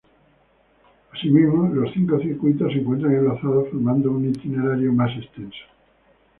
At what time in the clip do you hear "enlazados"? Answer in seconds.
3.13-3.69